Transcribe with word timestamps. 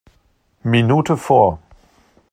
Minute 0.63 1.15
vor. 1.15 1.59